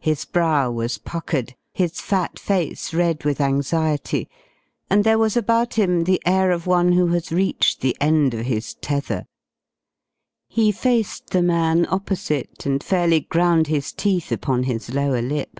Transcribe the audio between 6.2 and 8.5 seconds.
air of one who has reached the end of